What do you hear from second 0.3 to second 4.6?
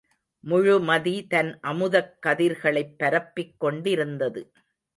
முழுமதி தன் அமுதக் கதிர்களைப் பரப்பிக் கொண்டிருந்தது.